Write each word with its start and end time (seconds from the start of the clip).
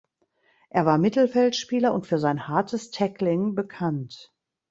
Er 0.71 0.87
war 0.87 0.97
Mittelfeldspieler 0.97 1.93
und 1.93 2.07
für 2.07 2.17
sein 2.17 2.47
hartes 2.47 2.89
Tackling 2.89 3.53
bekannt. 3.53 4.33